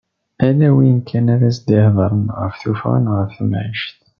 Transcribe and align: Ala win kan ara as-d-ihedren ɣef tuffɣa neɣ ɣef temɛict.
Ala 0.47 0.69
win 0.75 0.97
kan 1.09 1.25
ara 1.33 1.45
as-d-ihedren 1.53 2.25
ɣef 2.39 2.53
tuffɣa 2.61 2.97
neɣ 2.99 3.13
ɣef 3.19 3.31
temɛict. 3.37 3.97